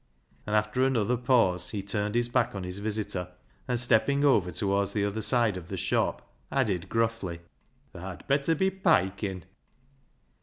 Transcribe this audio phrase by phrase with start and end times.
[0.47, 3.27] And after another pause he turned his back on his visitor,
[3.67, 7.41] and, stepping over towards the other side of the shop, added gruffly
[7.93, 9.43] —"Tha'd bet ter be piking."